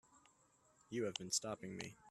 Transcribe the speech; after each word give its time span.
You 0.89 1.03
have 1.05 1.13
been 1.13 1.29
stopping 1.31 1.75
me. 1.75 1.95